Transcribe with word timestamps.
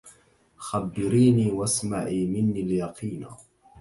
خبّريني 0.57 1.51
واسمعي 1.51 2.25
مني 2.25 2.61
اليقين 2.61 3.27